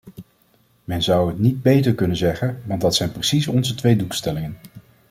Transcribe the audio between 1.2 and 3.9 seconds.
het niet beter kunnen zeggen, want dat zijn precies onze